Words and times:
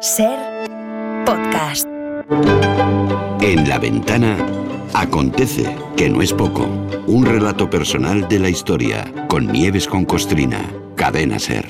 Ser 0.00 0.38
podcast. 1.26 1.88
En 3.40 3.68
la 3.68 3.78
ventana 3.80 4.36
acontece, 4.94 5.76
que 5.96 6.08
no 6.08 6.22
es 6.22 6.32
poco, 6.32 6.68
un 7.08 7.26
relato 7.26 7.68
personal 7.68 8.28
de 8.28 8.38
la 8.38 8.48
historia 8.48 9.12
con 9.26 9.48
Nieves 9.48 9.88
con 9.88 10.04
Costrina, 10.04 10.60
cadena 10.94 11.40
Ser. 11.40 11.66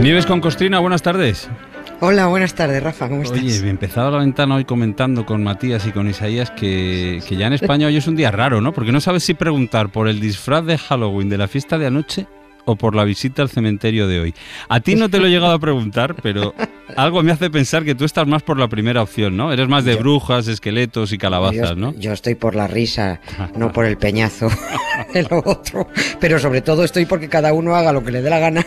Nieves 0.00 0.24
con 0.24 0.40
Costrina, 0.40 0.78
buenas 0.78 1.02
tardes. 1.02 1.50
Hola, 2.00 2.26
buenas 2.28 2.54
tardes, 2.54 2.82
Rafa, 2.82 3.08
¿cómo 3.08 3.22
estás? 3.22 3.38
Oye, 3.38 3.60
me 3.60 3.70
empezado 3.70 4.10
la 4.10 4.18
ventana 4.18 4.54
hoy 4.54 4.64
comentando 4.64 5.26
con 5.26 5.44
Matías 5.44 5.86
y 5.86 5.92
con 5.92 6.08
Isaías 6.08 6.50
que, 6.50 7.20
que 7.28 7.36
ya 7.36 7.46
en 7.46 7.52
España 7.52 7.86
hoy 7.86 7.96
es 7.96 8.06
un 8.06 8.16
día 8.16 8.30
raro, 8.30 8.60
¿no? 8.60 8.72
Porque 8.72 8.92
no 8.92 9.00
sabes 9.00 9.22
si 9.22 9.34
preguntar 9.34 9.90
por 9.90 10.08
el 10.08 10.20
disfraz 10.20 10.64
de 10.64 10.78
Halloween 10.78 11.28
de 11.28 11.38
la 11.38 11.48
fiesta 11.48 11.76
de 11.78 11.86
anoche 11.86 12.26
o 12.70 12.76
por 12.76 12.94
la 12.94 13.04
visita 13.04 13.42
al 13.42 13.50
cementerio 13.50 14.06
de 14.06 14.20
hoy. 14.20 14.34
A 14.68 14.80
ti 14.80 14.94
no 14.94 15.08
te 15.08 15.18
lo 15.18 15.26
he 15.26 15.30
llegado 15.30 15.52
a 15.52 15.58
preguntar, 15.58 16.14
pero 16.22 16.54
algo 16.96 17.22
me 17.22 17.32
hace 17.32 17.50
pensar 17.50 17.84
que 17.84 17.94
tú 17.94 18.04
estás 18.04 18.26
más 18.26 18.42
por 18.42 18.58
la 18.58 18.68
primera 18.68 19.02
opción, 19.02 19.36
¿no? 19.36 19.52
Eres 19.52 19.68
más 19.68 19.84
de 19.84 19.96
brujas, 19.96 20.46
esqueletos 20.48 21.12
y 21.12 21.18
calabazas, 21.18 21.70
yo, 21.70 21.76
¿no? 21.76 21.94
Yo 21.96 22.12
estoy 22.12 22.34
por 22.36 22.54
la 22.54 22.66
risa, 22.66 23.20
no 23.56 23.72
por 23.72 23.84
el 23.84 23.96
peñazo, 23.98 24.48
el 25.14 25.26
otro. 25.30 25.88
Pero 26.20 26.38
sobre 26.38 26.62
todo 26.62 26.84
estoy 26.84 27.06
porque 27.06 27.28
cada 27.28 27.52
uno 27.52 27.74
haga 27.74 27.92
lo 27.92 28.04
que 28.04 28.12
le 28.12 28.22
dé 28.22 28.30
la 28.30 28.38
gana 28.38 28.64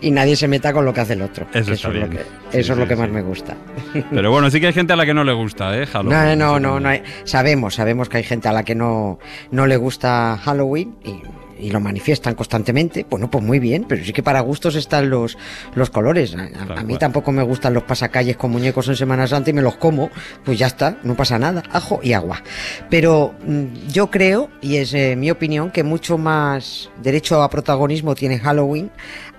y 0.00 0.10
nadie 0.10 0.36
se 0.36 0.48
meta 0.48 0.72
con 0.72 0.84
lo 0.84 0.92
que 0.94 1.00
hace 1.00 1.14
el 1.14 1.22
otro. 1.22 1.46
Eso, 1.52 1.72
es 1.72 1.84
lo 1.84 2.08
que, 2.08 2.18
sí, 2.18 2.22
eso 2.52 2.72
es 2.72 2.78
lo 2.78 2.84
sí, 2.84 2.88
que 2.88 2.94
sí. 2.94 3.00
más 3.00 3.10
me 3.10 3.22
gusta. 3.22 3.56
Pero 4.10 4.30
bueno, 4.30 4.50
sí 4.50 4.60
que 4.60 4.68
hay 4.68 4.72
gente 4.72 4.92
a 4.92 4.96
la 4.96 5.06
que 5.06 5.14
no 5.14 5.24
le 5.24 5.32
gusta, 5.32 5.76
¿eh? 5.76 5.86
Halloween. 5.86 6.38
No, 6.38 6.58
no, 6.58 6.60
no, 6.60 6.80
no 6.80 6.88
hay- 6.88 7.02
sabemos, 7.24 7.74
sabemos 7.74 8.08
que 8.08 8.18
hay 8.18 8.24
gente 8.24 8.48
a 8.48 8.52
la 8.52 8.62
que 8.62 8.74
no, 8.74 9.18
no 9.50 9.66
le 9.66 9.76
gusta 9.76 10.38
Halloween 10.42 10.94
y, 11.04 11.22
y 11.60 11.70
lo 11.70 11.80
manifiestan 11.80 12.34
constantemente. 12.34 13.06
Bueno, 13.08 13.30
pues 13.30 13.44
muy 13.44 13.58
bien, 13.58 13.84
pero 13.88 14.04
sí 14.04 14.12
que 14.12 14.22
para 14.22 14.40
gustos 14.40 14.74
están 14.76 15.10
los, 15.10 15.36
los 15.74 15.90
colores. 15.90 16.34
A, 16.34 16.82
mí 16.82 16.96
tampoco 16.98 17.32
me 17.32 17.42
gustan 17.42 17.74
los 17.74 17.84
pasacalles 17.84 18.36
con 18.36 18.50
muñecos 18.50 18.88
en 18.88 18.96
Semana 18.96 19.26
Santa 19.26 19.50
y 19.50 19.52
me 19.52 19.62
los 19.62 19.76
como, 19.76 20.10
pues 20.44 20.58
ya 20.58 20.66
está, 20.66 20.98
no 21.02 21.16
pasa 21.16 21.38
nada, 21.38 21.62
ajo 21.72 22.00
y 22.02 22.12
agua. 22.12 22.42
Pero 22.88 23.34
mm, 23.46 23.88
yo 23.92 24.10
creo, 24.10 24.50
y 24.60 24.76
es 24.76 24.94
eh, 24.94 25.16
mi 25.16 25.30
opinión, 25.30 25.70
que 25.70 25.84
mucho 25.84 26.18
más 26.18 26.90
derecho 27.02 27.42
a 27.42 27.50
protagonismo 27.50 28.14
tiene 28.14 28.38
Halloween 28.38 28.90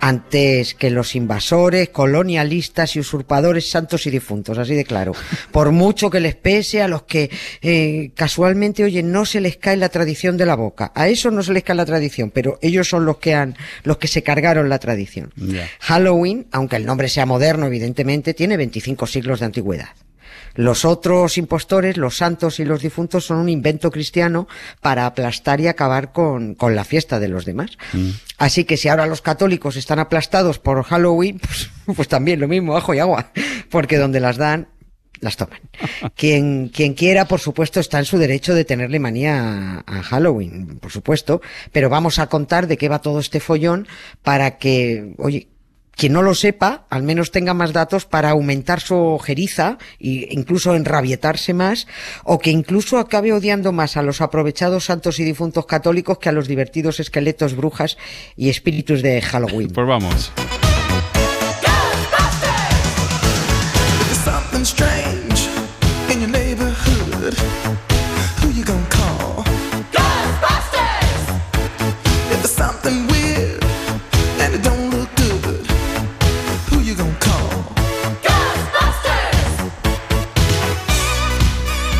antes 0.01 0.73
que 0.73 0.89
los 0.89 1.15
invasores, 1.15 1.89
colonialistas 1.89 2.95
y 2.95 2.99
usurpadores 2.99 3.69
santos 3.69 4.07
y 4.07 4.09
difuntos, 4.09 4.57
así 4.57 4.73
de 4.73 4.83
claro. 4.83 5.13
Por 5.51 5.71
mucho 5.71 6.09
que 6.09 6.19
les 6.19 6.35
pese 6.35 6.81
a 6.81 6.87
los 6.87 7.03
que 7.03 7.29
eh, 7.61 8.11
casualmente, 8.15 8.83
oye, 8.83 9.03
no 9.03 9.25
se 9.25 9.39
les 9.39 9.57
cae 9.57 9.77
la 9.77 9.89
tradición 9.89 10.37
de 10.37 10.47
la 10.47 10.55
boca. 10.55 10.91
A 10.95 11.07
eso 11.07 11.29
no 11.29 11.43
se 11.43 11.53
les 11.53 11.63
cae 11.63 11.75
la 11.75 11.85
tradición, 11.85 12.10
pero 12.31 12.59
ellos 12.61 12.89
son 12.89 13.05
los 13.05 13.17
que 13.17 13.33
han, 13.33 13.55
los 13.83 13.97
que 13.97 14.07
se 14.07 14.23
cargaron 14.23 14.69
la 14.69 14.79
tradición. 14.79 15.33
Halloween, 15.79 16.47
aunque 16.51 16.75
el 16.75 16.85
nombre 16.85 17.09
sea 17.09 17.25
moderno, 17.25 17.67
evidentemente, 17.67 18.33
tiene 18.33 18.57
25 18.57 19.07
siglos 19.07 19.39
de 19.39 19.45
antigüedad. 19.47 19.89
Los 20.55 20.83
otros 20.83 21.37
impostores, 21.37 21.97
los 21.97 22.17
santos 22.17 22.59
y 22.59 22.65
los 22.65 22.81
difuntos, 22.81 23.25
son 23.25 23.37
un 23.37 23.49
invento 23.49 23.89
cristiano 23.89 24.47
para 24.81 25.05
aplastar 25.05 25.61
y 25.61 25.67
acabar 25.67 26.11
con, 26.11 26.55
con 26.55 26.75
la 26.75 26.83
fiesta 26.83 27.19
de 27.19 27.29
los 27.29 27.45
demás. 27.45 27.77
Así 28.37 28.65
que 28.65 28.77
si 28.77 28.89
ahora 28.89 29.07
los 29.07 29.21
católicos 29.21 29.77
están 29.77 29.99
aplastados 29.99 30.59
por 30.59 30.83
Halloween, 30.83 31.39
pues, 31.85 31.95
pues 31.95 32.07
también 32.07 32.39
lo 32.39 32.47
mismo, 32.47 32.75
ajo 32.75 32.93
y 32.93 32.99
agua, 32.99 33.31
porque 33.69 33.97
donde 33.97 34.19
las 34.19 34.37
dan, 34.37 34.67
las 35.21 35.37
toman. 35.37 35.59
Quien, 36.15 36.69
quien 36.69 36.93
quiera, 36.93 37.25
por 37.25 37.39
supuesto, 37.39 37.79
está 37.79 37.99
en 37.99 38.05
su 38.05 38.17
derecho 38.17 38.53
de 38.53 38.65
tenerle 38.65 38.99
manía 38.99 39.83
a, 39.85 40.03
Halloween, 40.03 40.79
por 40.79 40.91
supuesto, 40.91 41.41
pero 41.71 41.89
vamos 41.89 42.19
a 42.19 42.27
contar 42.27 42.67
de 42.67 42.77
qué 42.77 42.89
va 42.89 42.99
todo 42.99 43.19
este 43.19 43.39
follón 43.39 43.87
para 44.23 44.57
que, 44.57 45.13
oye, 45.17 45.47
quien 45.95 46.13
no 46.13 46.23
lo 46.23 46.33
sepa, 46.33 46.87
al 46.89 47.03
menos 47.03 47.29
tenga 47.29 47.53
más 47.53 47.73
datos 47.73 48.05
para 48.05 48.31
aumentar 48.31 48.81
su 48.81 48.95
ojeriza 48.95 49.77
e 49.99 50.27
incluso 50.31 50.75
enrabietarse 50.75 51.53
más, 51.53 51.87
o 52.23 52.39
que 52.39 52.49
incluso 52.49 52.97
acabe 52.97 53.31
odiando 53.33 53.71
más 53.71 53.97
a 53.97 54.01
los 54.01 54.21
aprovechados 54.21 54.85
santos 54.85 55.19
y 55.19 55.23
difuntos 55.23 55.67
católicos 55.67 56.17
que 56.17 56.29
a 56.29 56.31
los 56.31 56.47
divertidos 56.47 56.99
esqueletos, 56.99 57.55
brujas 57.55 57.97
y 58.35 58.49
espíritus 58.49 59.03
de 59.03 59.21
Halloween. 59.21 59.69
Pues 59.69 59.87
vamos. 59.87 60.31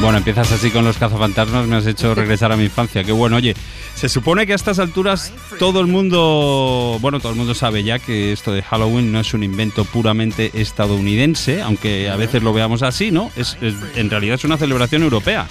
Bueno, 0.02 0.18
empiezas 0.18 0.52
así 0.52 0.72
con 0.72 0.84
los 0.84 0.98
cazafantasmas, 0.98 1.68
me 1.68 1.76
has 1.76 1.86
hecho 1.86 2.16
regresar 2.16 2.52
a 2.52 2.58
mi 2.58 2.64
infancia. 2.64 3.04
Qué 3.04 3.12
bueno, 3.12 3.36
oye, 3.36 3.56
se 3.94 4.10
supone 4.10 4.48
que 4.48 4.54
a 4.54 4.56
estas 4.56 4.80
alturas 4.80 5.32
todo 5.60 5.80
el 5.80 5.86
mundo, 5.86 6.98
bueno, 7.02 7.20
todo 7.20 7.32
el 7.34 7.38
mundo 7.38 7.54
sabe 7.54 7.84
ya 7.84 8.00
que 8.00 8.32
esto 8.32 8.52
de 8.52 8.64
Halloween 8.64 9.12
no 9.12 9.20
es 9.20 9.34
un 9.36 9.44
invento 9.44 9.86
puramente 9.86 10.50
estadounidense, 10.56 11.62
aunque 11.62 12.10
a 12.10 12.16
veces 12.16 12.42
lo 12.42 12.52
veamos 12.52 12.82
así, 12.82 13.12
¿no? 13.12 13.32
Es, 13.36 13.58
es- 13.62 13.76
en 13.96 14.10
realidad 14.10 14.36
es 14.36 14.44
una 14.44 14.58
celebración 14.58 15.04
europea. 15.04 15.48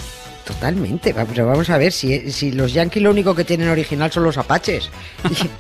Totalmente, 0.55 1.15
pero 1.15 1.47
vamos 1.47 1.71
a 1.71 1.79
ver, 1.79 1.93
si, 1.93 2.33
si 2.33 2.51
los 2.51 2.73
yankees 2.73 3.03
lo 3.03 3.11
único 3.11 3.35
que 3.35 3.45
tienen 3.45 3.69
original 3.69 4.11
son 4.11 4.25
los 4.25 4.37
apaches 4.37 4.91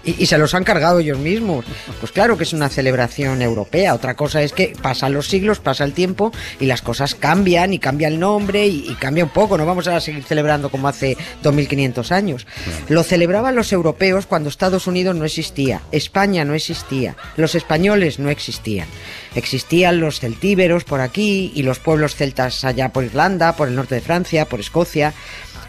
y, 0.05 0.11
y- 0.11 0.17
y 0.25 0.27
se 0.27 0.37
los 0.37 0.53
han 0.55 0.65
cargado 0.65 0.99
ellos 0.99 1.19
mismos, 1.19 1.65
pues 2.01 2.11
claro 2.13 2.37
que 2.37 2.43
es 2.43 2.53
una 2.53 2.69
celebración 2.69 3.41
europea. 3.41 3.95
Otra 3.95 4.15
cosa 4.15 4.43
es 4.43 4.53
que 4.53 4.73
pasan 4.83 5.13
los 5.13 5.29
siglos, 5.29 5.61
pasa 5.61 5.85
el 5.85 5.93
tiempo 5.93 6.33
y 6.59 6.67
las 6.67 6.83
cosas 6.83 7.15
cambian 7.15 7.73
y 7.73 7.79
cambia 7.79 8.09
el 8.09 8.19
nombre 8.19 8.67
y, 8.67 8.87
y 8.91 8.95
cambia 8.97 9.23
un 9.25 9.31
poco. 9.31 9.57
No 9.57 9.65
vamos 9.65 9.87
a 9.87 10.01
seguir 10.01 10.25
celebrando 10.25 10.71
como 10.71 10.89
hace 10.89 11.17
2500 11.43 12.11
años. 12.13 12.47
Lo 12.89 13.03
celebraban 13.05 13.55
los 13.55 13.73
europeos 13.73 14.27
cuando 14.27 14.49
Estados 14.49 14.87
Unidos 14.89 15.15
no 15.15 15.25
existía, 15.25 15.83
España 15.93 16.45
no 16.45 16.55
existía, 16.55 17.17
los 17.37 17.55
españoles 17.55 18.19
no 18.19 18.29
existían. 18.29 18.89
Existían 19.35 20.01
los 20.01 20.21
celtíberos 20.21 20.85
por 20.85 21.01
aquí 21.01 21.53
y 21.55 21.63
los 21.63 21.79
pueblos 21.79 22.15
celtas 22.15 22.65
allá 22.65 22.91
por 22.91 23.05
Irlanda, 23.05 23.55
por 23.57 23.69
el 23.69 23.77
norte 23.77 23.95
de 23.95 24.01
Francia, 24.01 24.47
por 24.47 24.61
Escocia. 24.61 25.15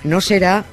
No 0.03 0.21
será 0.21 0.65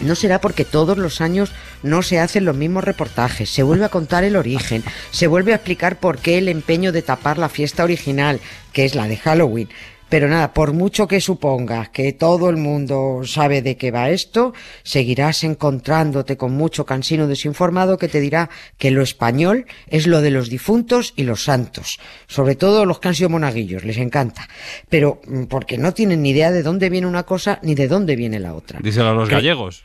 no 0.00 0.14
será 0.14 0.40
porque 0.40 0.64
todos 0.64 0.98
los 0.98 1.20
años 1.20 1.52
no 1.82 2.02
se 2.02 2.18
hacen 2.18 2.44
los 2.44 2.56
mismos 2.56 2.84
reportajes, 2.84 3.48
se 3.48 3.62
vuelve 3.62 3.84
a 3.84 3.90
contar 3.90 4.24
el 4.24 4.36
origen, 4.36 4.82
se 5.10 5.28
vuelve 5.28 5.52
a 5.52 5.56
explicar 5.56 6.00
por 6.00 6.18
qué 6.18 6.38
el 6.38 6.48
empeño 6.48 6.90
de 6.90 7.02
tapar 7.02 7.38
la 7.38 7.48
fiesta 7.48 7.84
original, 7.84 8.40
que 8.72 8.84
es 8.84 8.94
la 8.94 9.06
de 9.06 9.16
Halloween. 9.16 9.68
Pero 10.14 10.28
nada, 10.28 10.54
por 10.54 10.72
mucho 10.74 11.08
que 11.08 11.20
supongas 11.20 11.88
que 11.88 12.12
todo 12.12 12.48
el 12.48 12.56
mundo 12.56 13.22
sabe 13.24 13.62
de 13.62 13.76
qué 13.76 13.90
va 13.90 14.10
esto, 14.10 14.54
seguirás 14.84 15.42
encontrándote 15.42 16.36
con 16.36 16.52
mucho 16.52 16.86
cansino 16.86 17.26
desinformado 17.26 17.98
que 17.98 18.06
te 18.06 18.20
dirá 18.20 18.48
que 18.78 18.92
lo 18.92 19.02
español 19.02 19.66
es 19.88 20.06
lo 20.06 20.20
de 20.20 20.30
los 20.30 20.50
difuntos 20.50 21.14
y 21.16 21.24
los 21.24 21.42
santos. 21.42 21.98
Sobre 22.28 22.54
todo 22.54 22.86
los 22.86 23.00
que 23.00 23.08
han 23.08 23.16
sido 23.16 23.28
monaguillos, 23.28 23.82
les 23.82 23.96
encanta. 23.96 24.48
Pero 24.88 25.20
mm, 25.26 25.46
porque 25.46 25.78
no 25.78 25.92
tienen 25.94 26.22
ni 26.22 26.30
idea 26.30 26.52
de 26.52 26.62
dónde 26.62 26.90
viene 26.90 27.08
una 27.08 27.24
cosa 27.24 27.58
ni 27.64 27.74
de 27.74 27.88
dónde 27.88 28.14
viene 28.14 28.38
la 28.38 28.54
otra. 28.54 28.78
Díselo 28.80 29.08
a 29.08 29.14
los 29.14 29.28
Que- 29.28 29.34
gallegos. 29.34 29.84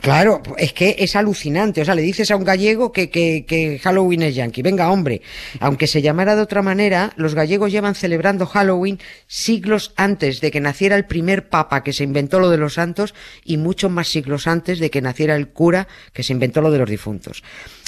Claro, 0.00 0.42
es 0.58 0.72
que 0.72 0.96
es 0.98 1.16
alucinante. 1.16 1.80
O 1.80 1.84
sea, 1.84 1.94
le 1.94 2.02
dices 2.02 2.30
a 2.30 2.36
un 2.36 2.44
gallego 2.44 2.92
que, 2.92 3.08
que, 3.08 3.44
que 3.46 3.78
Halloween 3.78 4.22
es 4.22 4.34
yankee. 4.34 4.62
Venga, 4.62 4.90
hombre. 4.90 5.22
Aunque 5.60 5.86
se 5.86 6.02
llamara 6.02 6.36
de 6.36 6.42
otra 6.42 6.60
manera, 6.60 7.12
los 7.16 7.34
gallegos 7.34 7.72
llevan 7.72 7.94
celebrando 7.94 8.46
Halloween 8.46 8.98
siglos 9.26 9.92
antes 9.96 10.40
de 10.40 10.50
que 10.50 10.60
naciera 10.60 10.96
el 10.96 11.06
primer 11.06 11.48
papa 11.48 11.82
que 11.82 11.92
se 11.92 12.04
inventó 12.04 12.40
lo 12.40 12.50
de 12.50 12.58
los 12.58 12.74
santos 12.74 13.14
y 13.44 13.56
muchos 13.56 13.90
más 13.90 14.08
siglos 14.08 14.46
antes 14.46 14.80
de 14.80 14.90
que 14.90 15.00
naciera 15.00 15.36
el 15.36 15.48
cura 15.48 15.88
que 16.12 16.24
se 16.24 16.32
inventó 16.32 16.60
lo 16.60 16.70
de 16.70 16.78
los 16.78 16.90
difuntos. 16.90 17.42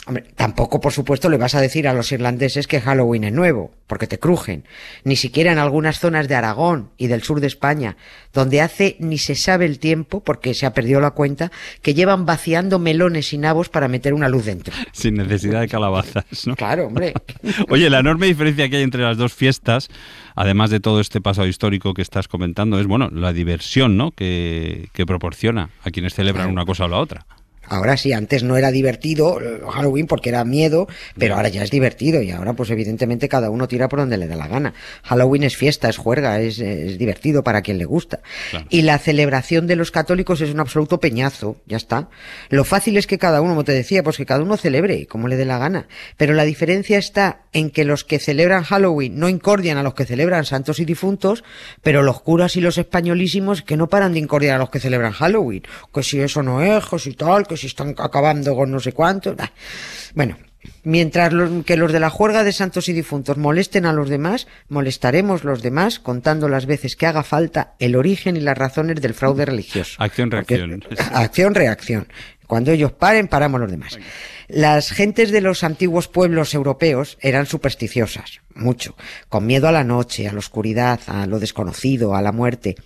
Hombre, 0.09 0.25
tampoco, 0.37 0.81
por 0.81 0.93
supuesto, 0.93 1.29
le 1.29 1.37
vas 1.37 1.57
a 1.57 1.61
decir 1.61 1.89
a 1.89 1.93
los 1.93 2.13
irlandeses 2.13 2.69
que 2.69 2.81
Halloween 2.81 3.25
es 3.25 3.33
nuevo, 3.33 3.73
porque 3.89 4.07
te 4.07 4.21
crujen. 4.21 4.63
Ni 5.03 5.17
siquiera 5.17 5.51
en 5.51 5.59
algunas 5.59 5.99
zonas 5.99 6.29
de 6.29 6.37
Aragón 6.37 6.91
y 6.97 7.09
del 7.09 7.25
sur 7.25 7.41
de 7.41 7.49
España, 7.49 7.97
donde 8.33 8.61
hace 8.61 8.97
ni 9.01 9.19
se 9.19 9.35
sabe 9.35 9.67
el 9.67 9.81
tiempo, 9.81 10.23
porque 10.23 10.55
se 10.55 10.65
ha 10.65 10.73
perdido 10.73 11.01
la 11.01 11.11
cuenta, 11.11 11.51
que 11.83 11.93
llevan 11.93 12.25
vaciando 12.25 12.79
melones 12.79 13.33
y 13.33 13.39
nabos 13.39 13.69
para 13.69 13.89
meter 13.89 14.15
una 14.15 14.29
luz 14.29 14.45
dentro. 14.45 14.73
Sin 14.93 15.15
necesidad 15.15 15.61
de 15.61 15.67
calabazas, 15.67 16.47
¿no? 16.47 16.55
Claro, 16.55 16.87
hombre. 16.87 17.13
Oye, 17.69 17.91
la 17.91 17.99
enorme 17.99 18.29
diferencia 18.29 18.69
que 18.69 18.77
hay 18.77 18.85
entre 18.85 19.03
las 19.03 19.17
dos 19.17 19.35
fiestas, 19.35 19.89
además 20.37 20.71
de 20.71 20.79
todo 20.79 21.01
este 21.01 21.21
pasado 21.21 21.49
histórico 21.49 21.95
que 21.95 22.03
estás 22.03 22.29
comentando, 22.29 22.79
es 22.79 22.87
bueno 22.87 23.11
la 23.11 23.33
diversión, 23.33 23.97
¿no? 23.97 24.13
Que, 24.13 24.89
que 24.93 25.05
proporciona 25.05 25.71
a 25.83 25.91
quienes 25.91 26.15
celebran 26.15 26.49
una 26.49 26.65
cosa 26.65 26.85
o 26.85 26.89
la 26.89 26.99
otra. 26.99 27.27
Ahora 27.69 27.97
sí, 27.97 28.13
antes 28.13 28.43
no 28.43 28.57
era 28.57 28.71
divertido 28.71 29.41
eh, 29.41 29.61
Halloween 29.73 30.07
porque 30.07 30.29
era 30.31 30.45
miedo, 30.45 30.89
pero 31.19 31.37
ahora 31.37 31.49
ya 31.49 31.63
es 31.63 31.71
divertido 31.71 32.23
y 32.23 32.31
ahora 32.31 32.55
pues 32.55 32.71
evidentemente 32.71 33.29
cada 33.29 33.51
uno 33.51 33.69
tira 33.69 33.89
por 33.89 34.01
donde 34.01 34.17
le 34.17 34.29
da 34.29 34.37
la 34.37 34.49
gana. 34.49 34.75
Halloween 35.03 35.45
es 35.45 35.57
fiesta, 35.57 35.89
es 35.89 35.97
juerga, 35.97 36.41
es, 36.41 36.59
es 36.59 36.99
divertido 36.99 37.43
para 37.43 37.63
quien 37.63 37.79
le 37.79 37.85
gusta. 37.85 38.21
Claro. 38.51 38.67
Y 38.71 38.83
la 38.83 38.99
celebración 38.99 39.67
de 39.67 39.77
los 39.77 39.91
católicos 39.91 40.41
es 40.41 40.51
un 40.51 40.61
absoluto 40.61 41.01
peñazo, 41.01 41.57
ya 41.67 41.77
está. 41.77 42.09
Lo 42.49 42.65
fácil 42.65 42.97
es 42.97 43.07
que 43.07 43.19
cada 43.19 43.41
uno, 43.41 43.53
como 43.53 43.65
te 43.65 43.73
decía, 43.73 44.03
pues 44.03 44.17
que 44.17 44.27
cada 44.27 44.43
uno 44.43 44.57
celebre 44.57 45.07
como 45.07 45.29
le 45.29 45.37
dé 45.37 45.45
la 45.45 45.59
gana. 45.59 45.89
Pero 46.17 46.35
la 46.35 46.45
diferencia 46.45 46.99
está 46.99 47.43
en 47.53 47.71
que 47.71 47.85
los 47.85 48.05
que 48.05 48.19
celebran 48.19 48.65
Halloween 48.65 49.19
no 49.19 49.29
incordian 49.29 49.79
a 49.79 49.83
los 49.83 49.95
que 49.95 50.07
celebran 50.07 50.45
santos 50.45 50.79
y 50.81 50.85
difuntos, 50.85 51.45
pero 51.83 52.03
los 52.03 52.21
curas 52.21 52.57
y 52.57 52.61
los 52.61 52.79
españolísimos 52.79 53.63
que 53.63 53.77
no 53.77 53.89
paran 53.89 54.13
de 54.13 54.21
incordiar 54.21 54.57
a 54.57 54.59
los 54.59 54.71
que 54.71 54.81
celebran 54.81 55.13
Halloween. 55.13 55.63
Que 55.93 56.03
si 56.03 56.21
eso 56.21 56.43
no 56.43 56.63
es, 56.63 56.85
que 56.87 56.99
si 56.99 57.13
tal, 57.13 57.47
que 57.47 57.56
si 57.57 57.67
están 57.67 57.95
acabando 57.99 58.55
con 58.55 58.71
no 58.71 58.81
sé 58.81 58.93
cuánto. 58.93 59.35
bah. 59.35 59.53
Bueno, 60.15 60.37
mientras 60.83 61.33
los- 61.33 61.65
que 61.65 61.77
los 61.77 61.93
de 61.93 62.01
la 62.01 62.11
juerga 62.11 62.43
de 62.45 62.53
santos 62.53 62.89
y 62.89 62.93
difuntos 62.93 63.37
molesten 63.37 63.87
a 63.87 63.93
los 63.93 64.09
demás, 64.09 64.47
molestaremos 64.69 65.45
los 65.45 65.63
demás 65.63 65.99
contando 65.99 66.49
las 66.49 66.67
veces 66.67 66.97
que 66.97 67.07
haga 67.07 67.23
falta 67.23 67.75
el 67.79 67.97
origen 67.97 68.37
y 68.37 68.41
las 68.41 68.57
razones 68.59 69.01
del 69.01 69.15
fraude 69.15 69.45
religioso. 69.45 69.97
Acción-reacción. 70.03 70.83
Acción-reacción. 71.13 72.09
Cuando 72.47 72.71
ellos 72.71 72.93
paren, 72.93 73.27
paramos 73.27 73.61
los 73.61 73.71
demás. 73.71 73.99
Las 74.47 74.91
gentes 74.93 75.33
de 75.33 75.41
los 75.41 75.65
antiguos 75.65 76.07
pueblos 76.07 76.55
europeos 76.55 77.19
eran 77.21 77.47
supersticiosas, 77.47 78.41
mucho, 78.55 78.95
con 79.29 79.45
miedo 79.47 79.67
a 79.67 79.73
la 79.73 79.83
noche, 79.83 80.29
a 80.29 80.33
la 80.33 80.39
oscuridad, 80.39 81.01
a 81.09 81.27
lo 81.27 81.41
desconocido, 81.41 82.15
a 82.15 82.23
la 82.23 82.31
muerte. 82.31 82.77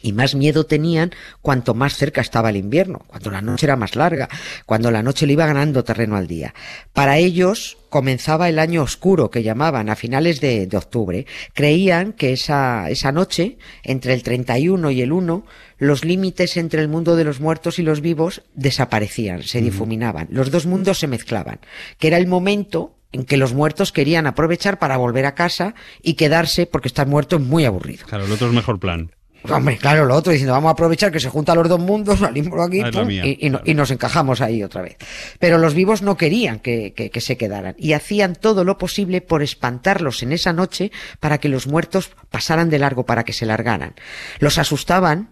Y 0.00 0.12
más 0.12 0.34
miedo 0.34 0.64
tenían 0.64 1.12
cuanto 1.42 1.74
más 1.74 1.96
cerca 1.96 2.20
estaba 2.20 2.50
el 2.50 2.56
invierno, 2.56 3.04
cuando 3.06 3.30
la 3.30 3.42
noche 3.42 3.66
era 3.66 3.76
más 3.76 3.96
larga, 3.96 4.28
cuando 4.66 4.90
la 4.90 5.02
noche 5.02 5.26
le 5.26 5.32
iba 5.32 5.46
ganando 5.46 5.84
terreno 5.84 6.16
al 6.16 6.26
día. 6.26 6.54
Para 6.92 7.18
ellos 7.18 7.78
comenzaba 7.88 8.48
el 8.48 8.58
año 8.58 8.82
oscuro 8.82 9.30
que 9.30 9.42
llamaban 9.42 9.88
a 9.88 9.96
finales 9.96 10.40
de, 10.40 10.66
de 10.66 10.76
octubre. 10.76 11.26
Creían 11.54 12.12
que 12.12 12.32
esa, 12.32 12.90
esa 12.90 13.12
noche, 13.12 13.58
entre 13.82 14.14
el 14.14 14.22
31 14.22 14.90
y 14.90 15.02
el 15.02 15.12
1, 15.12 15.44
los 15.78 16.04
límites 16.04 16.56
entre 16.56 16.82
el 16.82 16.88
mundo 16.88 17.16
de 17.16 17.24
los 17.24 17.40
muertos 17.40 17.78
y 17.78 17.82
los 17.82 18.00
vivos 18.00 18.42
desaparecían, 18.54 19.42
se 19.42 19.60
difuminaban. 19.60 20.28
Los 20.30 20.50
dos 20.50 20.66
mundos 20.66 20.98
se 20.98 21.06
mezclaban, 21.06 21.60
que 21.98 22.08
era 22.08 22.18
el 22.18 22.26
momento 22.26 22.96
en 23.12 23.24
que 23.24 23.36
los 23.36 23.54
muertos 23.54 23.92
querían 23.92 24.26
aprovechar 24.26 24.78
para 24.78 24.96
volver 24.96 25.24
a 25.24 25.34
casa 25.34 25.74
y 26.02 26.14
quedarse 26.14 26.66
porque 26.66 26.88
estar 26.88 27.06
muerto 27.06 27.36
es 27.36 27.42
muy 27.42 27.64
aburrido. 27.64 28.06
Claro, 28.06 28.26
el 28.26 28.32
otro 28.32 28.48
es 28.48 28.52
mejor 28.52 28.78
plan. 28.78 29.10
Hombre, 29.44 29.78
claro, 29.78 30.04
lo 30.04 30.14
otro 30.14 30.32
diciendo, 30.32 30.52
vamos 30.52 30.68
a 30.68 30.72
aprovechar 30.72 31.12
que 31.12 31.20
se 31.20 31.28
juntan 31.28 31.56
los 31.58 31.68
dos 31.68 31.78
mundos, 31.80 32.18
salimos 32.20 32.58
aquí 32.66 32.80
Ah, 32.80 32.88
es 32.88 32.94
la 32.94 33.00
pum, 33.02 33.08
mía, 33.08 33.24
y, 33.26 33.38
y 33.40 33.50
no- 33.50 33.58
claro. 33.58 33.70
y 33.70 33.74
nos 33.74 33.90
encajamos 33.90 34.40
ahí 34.40 34.62
otra 34.62 34.82
vez. 34.82 34.96
Pero 35.38 35.58
los 35.58 35.74
vivos 35.74 36.02
no 36.02 36.16
querían 36.16 36.58
que, 36.58 36.92
que- 36.94 37.10
que 37.10 37.20
se 37.20 37.36
quedaran 37.36 37.74
y 37.78 37.92
hacían 37.92 38.34
todo 38.34 38.64
lo 38.64 38.78
posible 38.78 39.20
por 39.20 39.42
espantarlos 39.42 40.22
en 40.22 40.32
esa 40.32 40.52
noche 40.52 40.90
para 41.20 41.38
que 41.38 41.48
los 41.48 41.66
muertos 41.66 42.10
pasaran 42.30 42.68
de 42.68 42.78
largo, 42.78 43.06
para 43.06 43.24
que 43.24 43.32
se 43.32 43.46
largaran. 43.46 43.94
Los 44.40 44.58
asustaban, 44.58 45.30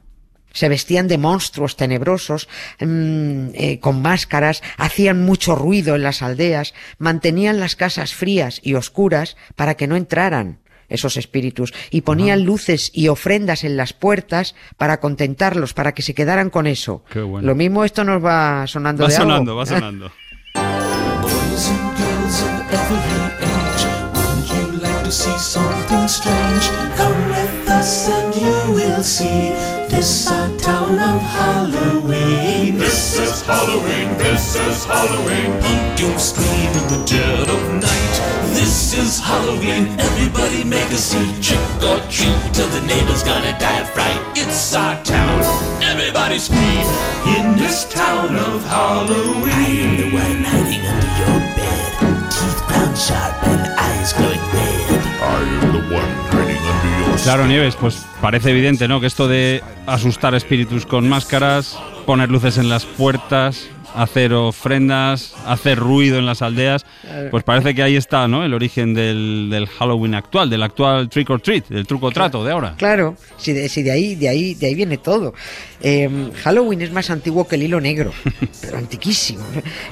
se 0.52 0.70
vestían 0.70 1.06
de 1.08 1.18
monstruos 1.18 1.76
tenebrosos, 1.76 2.48
mm, 2.80 3.48
eh, 3.54 3.78
con 3.80 4.00
máscaras, 4.00 4.62
hacían 4.78 5.22
mucho 5.22 5.54
ruido 5.54 5.94
en 5.96 6.02
las 6.02 6.22
aldeas, 6.22 6.72
mantenían 6.98 7.60
las 7.60 7.76
casas 7.76 8.14
frías 8.14 8.60
y 8.62 8.72
oscuras 8.74 9.36
para 9.54 9.74
que 9.74 9.86
no 9.86 9.96
entraran 9.96 10.60
esos 10.88 11.16
espíritus 11.16 11.72
y 11.90 12.02
ponían 12.02 12.44
luces 12.44 12.90
y 12.94 13.08
ofrendas 13.08 13.64
en 13.64 13.76
las 13.76 13.92
puertas 13.92 14.54
para 14.76 15.00
contentarlos, 15.00 15.74
para 15.74 15.92
que 15.92 16.02
se 16.02 16.14
quedaran 16.14 16.50
con 16.50 16.66
eso. 16.66 17.02
Qué 17.10 17.20
bueno. 17.20 17.46
Lo 17.46 17.54
mismo 17.54 17.84
esto 17.84 18.04
nos 18.04 18.24
va 18.24 18.66
sonando 18.66 19.02
Va 19.04 19.08
de 19.08 19.16
algo. 19.16 19.30
sonando, 19.30 19.56
va 19.56 19.66
sonando. 19.66 20.12
Boys 21.22 21.68
and 21.70 21.96
girls 21.96 22.42
of 22.42 22.72
every 22.72 22.98
age, 23.40 23.84
wouldn't 24.14 24.48
you 24.50 24.80
like 24.82 25.04
to 25.04 25.10
see 25.12 25.38
something 25.38 26.08
strange? 26.08 26.70
Come 26.96 27.28
with 27.28 27.68
us 27.70 28.08
and 28.08 28.34
you 28.34 28.74
will 28.74 29.02
see 29.02 29.52
this 29.88 30.28
our 30.30 30.48
town 30.58 30.98
of 30.98 31.20
Halloween. 31.22 32.78
This 32.78 33.18
is 33.18 33.42
Halloween, 33.42 34.16
this 34.18 34.56
is 34.56 34.84
Halloween. 34.84 35.52
Pumpkins 35.62 36.22
scream 36.22 36.70
in 36.72 36.86
the 36.88 37.04
dead 37.06 37.48
of 37.48 37.74
night. 37.74 38.35
This 38.56 38.96
is 38.96 39.20
Halloween. 39.20 39.84
Everybody 40.00 40.64
make 40.64 40.88
a 40.88 40.96
scene. 40.96 41.28
Trick 41.42 41.60
or 41.84 42.00
treat 42.08 42.32
till 42.54 42.68
the 42.68 42.80
neighbors 42.86 43.22
gonna 43.22 43.52
die 43.58 43.80
of 43.80 43.90
fright. 43.90 44.18
It's 44.34 44.74
our 44.74 44.96
town. 45.04 45.42
Everybody 45.82 46.38
scream 46.38 46.86
in 47.36 47.58
this 47.58 47.84
town 47.84 48.34
of 48.34 48.64
Halloween. 48.64 49.52
I 49.52 49.68
am 49.84 49.96
the 50.00 50.08
one 50.08 50.40
hiding 50.42 50.84
under 50.88 51.12
your 51.20 51.38
bed. 51.52 51.90
Teeth 52.32 52.62
ground 52.66 52.96
sharp 52.96 53.36
and 53.44 53.62
eyes 53.78 54.14
glowing 54.14 54.44
red. 54.56 55.04
I 55.20 55.42
am 55.60 55.72
the 55.76 55.94
one 55.94 56.12
hiding 56.32 56.64
under 56.72 57.08
your 57.08 57.18
Claro, 57.24 57.46
Nieves, 57.46 57.76
pues 57.76 58.06
parece 58.22 58.52
evidente, 58.52 58.88
¿no? 58.88 59.00
Que 59.00 59.06
esto 59.06 59.28
de 59.28 59.62
asustar 59.86 60.34
espíritus 60.34 60.86
con 60.86 61.06
máscaras, 61.10 61.78
poner 62.06 62.30
luces 62.30 62.56
en 62.56 62.70
las 62.70 62.86
puertas, 62.86 63.68
hacer 63.94 64.32
ofrendas, 64.32 65.34
hacer 65.46 65.78
ruido 65.78 66.18
en 66.18 66.26
las 66.26 66.42
aldeas, 66.42 66.84
pues 67.30 67.44
parece 67.44 67.74
que 67.74 67.82
ahí 67.82 67.96
está, 67.96 68.28
¿no? 68.28 68.44
El 68.44 68.54
origen 68.54 68.94
del, 68.94 69.48
del 69.50 69.66
Halloween 69.66 70.14
actual, 70.14 70.50
del 70.50 70.62
actual 70.62 71.08
trick 71.08 71.30
or 71.30 71.40
treat, 71.40 71.68
del 71.68 71.86
truco 71.86 72.10
trato 72.10 72.44
de 72.44 72.52
ahora. 72.52 72.74
Claro, 72.76 73.16
si 73.36 73.52
de, 73.52 73.68
si 73.68 73.82
de 73.82 73.90
ahí, 73.90 74.14
de 74.14 74.28
ahí, 74.28 74.54
de 74.54 74.66
ahí 74.66 74.74
viene 74.74 74.98
todo. 74.98 75.34
Eh, 75.82 76.30
Halloween 76.42 76.82
es 76.82 76.90
más 76.90 77.10
antiguo 77.10 77.46
que 77.46 77.56
el 77.56 77.62
hilo 77.62 77.80
negro, 77.80 78.12
pero 78.60 78.78
antiquísimo. 78.78 79.44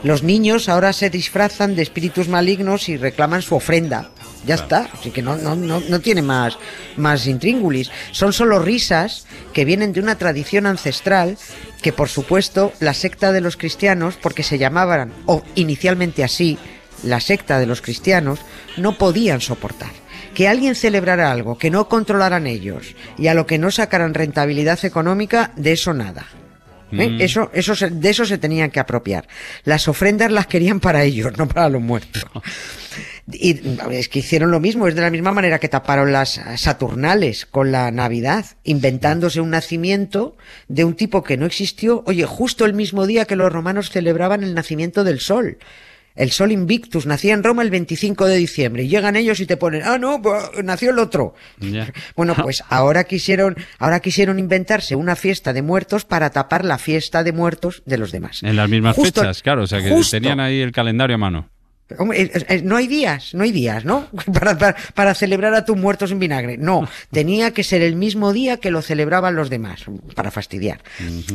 Los 0.02 0.22
niños 0.22 0.68
ahora 0.68 0.92
se 0.92 1.10
disfrazan 1.10 1.74
de 1.74 1.82
espíritus 1.82 2.28
malignos 2.28 2.88
y 2.88 2.96
reclaman 2.96 3.42
su 3.42 3.54
ofrenda. 3.54 4.10
Ya 4.46 4.56
está, 4.56 4.90
así 4.92 5.10
que 5.10 5.22
no, 5.22 5.36
no, 5.36 5.56
no, 5.56 5.80
no 5.80 6.00
tiene 6.00 6.20
más, 6.20 6.58
más 6.96 7.26
intríngulis. 7.26 7.90
Son 8.12 8.32
solo 8.34 8.58
risas 8.58 9.26
que 9.54 9.64
vienen 9.64 9.94
de 9.94 10.00
una 10.00 10.18
tradición 10.18 10.66
ancestral 10.66 11.38
que, 11.84 11.92
por 11.92 12.08
supuesto, 12.08 12.72
la 12.80 12.94
secta 12.94 13.30
de 13.30 13.42
los 13.42 13.58
cristianos, 13.58 14.16
porque 14.16 14.42
se 14.42 14.56
llamaban, 14.56 15.12
o 15.26 15.42
inicialmente 15.54 16.24
así, 16.24 16.56
la 17.02 17.20
secta 17.20 17.58
de 17.58 17.66
los 17.66 17.82
cristianos, 17.82 18.40
no 18.78 18.96
podían 18.96 19.42
soportar. 19.42 19.90
Que 20.32 20.48
alguien 20.48 20.74
celebrara 20.74 21.30
algo 21.30 21.58
que 21.58 21.70
no 21.70 21.86
controlaran 21.90 22.46
ellos 22.46 22.94
y 23.18 23.26
a 23.26 23.34
lo 23.34 23.46
que 23.46 23.58
no 23.58 23.70
sacaran 23.70 24.14
rentabilidad 24.14 24.82
económica, 24.86 25.52
de 25.56 25.72
eso 25.72 25.92
nada. 25.92 26.24
¿Eh? 26.90 27.10
Mm. 27.10 27.20
Eso, 27.20 27.50
eso 27.52 27.74
se- 27.76 27.90
de 27.90 28.08
eso 28.08 28.24
se 28.24 28.38
tenían 28.38 28.70
que 28.70 28.80
apropiar. 28.80 29.28
Las 29.64 29.86
ofrendas 29.86 30.32
las 30.32 30.46
querían 30.46 30.80
para 30.80 31.04
ellos, 31.04 31.32
no 31.36 31.46
para 31.46 31.68
los 31.68 31.82
muertos. 31.82 32.24
Y 33.32 33.58
es 33.90 34.08
que 34.10 34.18
hicieron 34.18 34.50
lo 34.50 34.60
mismo, 34.60 34.86
es 34.86 34.94
de 34.94 35.00
la 35.00 35.10
misma 35.10 35.32
manera 35.32 35.58
que 35.58 35.68
taparon 35.68 36.12
las 36.12 36.40
Saturnales 36.56 37.46
con 37.46 37.72
la 37.72 37.90
Navidad, 37.90 38.44
inventándose 38.64 39.40
un 39.40 39.50
nacimiento 39.50 40.36
de 40.68 40.84
un 40.84 40.94
tipo 40.94 41.22
que 41.24 41.36
no 41.38 41.46
existió, 41.46 42.02
oye, 42.06 42.26
justo 42.26 42.64
el 42.66 42.74
mismo 42.74 43.06
día 43.06 43.24
que 43.24 43.36
los 43.36 43.52
romanos 43.52 43.90
celebraban 43.90 44.42
el 44.42 44.54
nacimiento 44.54 45.04
del 45.04 45.20
sol. 45.20 45.58
El 46.16 46.30
Sol 46.30 46.52
Invictus 46.52 47.06
nacía 47.06 47.34
en 47.34 47.42
Roma 47.42 47.62
el 47.62 47.70
25 47.70 48.26
de 48.26 48.36
diciembre 48.36 48.84
y 48.84 48.88
llegan 48.88 49.16
ellos 49.16 49.40
y 49.40 49.46
te 49.46 49.56
ponen, 49.56 49.82
ah, 49.84 49.98
no, 49.98 50.22
pues, 50.22 50.44
nació 50.62 50.90
el 50.90 50.98
otro. 51.00 51.34
Bueno, 52.16 52.36
pues 52.40 52.62
ahora 52.68 53.02
quisieron, 53.04 53.56
ahora 53.78 53.98
quisieron 54.00 54.38
inventarse 54.38 54.94
una 54.94 55.16
fiesta 55.16 55.52
de 55.52 55.62
muertos 55.62 56.04
para 56.04 56.30
tapar 56.30 56.64
la 56.64 56.78
fiesta 56.78 57.24
de 57.24 57.32
muertos 57.32 57.82
de 57.86 57.98
los 57.98 58.12
demás. 58.12 58.42
En 58.44 58.54
las 58.54 58.68
mismas 58.68 58.94
Justo- 58.94 59.22
fechas, 59.22 59.42
claro, 59.42 59.62
o 59.62 59.66
sea 59.66 59.82
que 59.82 59.90
justo. 59.90 60.16
tenían 60.16 60.38
ahí 60.38 60.60
el 60.60 60.70
calendario 60.70 61.16
a 61.16 61.18
mano. 61.18 61.50
Hombre, 61.98 62.30
no 62.64 62.76
hay 62.76 62.86
días, 62.86 63.34
no 63.34 63.44
hay 63.44 63.52
días, 63.52 63.84
¿no? 63.84 64.06
Para, 64.32 64.56
para, 64.56 64.76
para 64.94 65.14
celebrar 65.14 65.52
a 65.54 65.64
tus 65.66 65.76
muertos 65.76 66.10
en 66.10 66.18
vinagre. 66.18 66.56
No, 66.56 66.88
tenía 67.12 67.52
que 67.52 67.62
ser 67.62 67.82
el 67.82 67.94
mismo 67.94 68.32
día 68.32 68.56
que 68.56 68.70
lo 68.70 68.80
celebraban 68.80 69.36
los 69.36 69.50
demás, 69.50 69.84
para 70.14 70.30
fastidiar. 70.30 70.80